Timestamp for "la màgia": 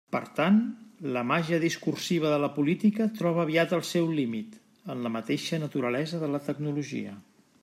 1.17-1.59